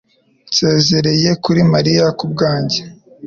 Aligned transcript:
Nsezere 0.49 1.11
kuri 1.43 1.61
Mariya 1.73 2.05
kubwanjye 2.19 2.79